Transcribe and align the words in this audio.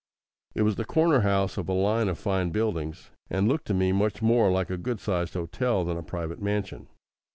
It 0.55 0.63
was 0.63 0.77
the 0.77 0.83
corner 0.83 1.19
house 1.19 1.57
of 1.59 1.69
a 1.69 1.73
line 1.73 2.07
of 2.09 2.17
fine 2.17 2.49
buildings, 2.49 3.11
and 3.29 3.47
looked 3.47 3.67
to 3.67 3.75
me 3.75 3.91
much 3.91 4.19
more 4.19 4.49
like 4.51 4.71
a 4.71 4.75
good 4.77 4.99
sized 4.99 5.35
hotel 5.35 5.85
than 5.85 5.95
a 5.95 6.01
private 6.01 6.41
mansion. 6.41 6.87